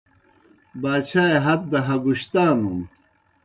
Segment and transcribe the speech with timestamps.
[0.81, 2.79] باچھائے ہت دہ ہگُشتانُن۔